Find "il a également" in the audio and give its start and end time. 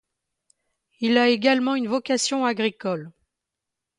1.01-1.75